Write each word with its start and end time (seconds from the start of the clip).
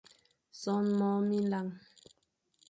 Son 0.61 0.83
môr 0.97 1.17
minlañ, 1.29 1.67